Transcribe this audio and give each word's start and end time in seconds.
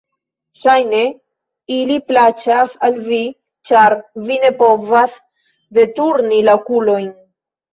Ŝajne, 0.59 1.01
ili 1.75 1.97
plaĉas 2.07 2.73
al 2.89 2.97
vi, 3.09 3.19
ĉar 3.71 3.97
vi 4.31 4.41
ne 4.47 4.53
povas 4.63 5.17
deturni 5.81 6.45
la 6.49 6.61
okulojn! 6.63 7.07